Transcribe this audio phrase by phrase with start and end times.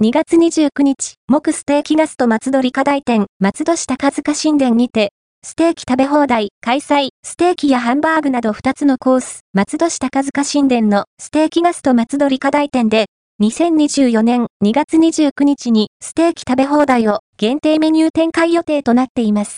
[0.00, 5.10] 2月29日、木ステーキガスト松鳥課題店、松戸市高塚神殿にて、
[5.44, 13.06] ステーキ食べ放題、開催、ステーキやハンバーグなど2つのコース、松戸市高塚神殿のステーキガスト松鳥課題店で、
[13.42, 19.56] 2024年2月29日にステーキ食べ放題を限定メニュー展開予定となっています。